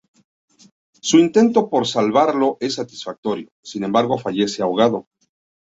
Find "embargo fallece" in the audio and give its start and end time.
3.83-4.63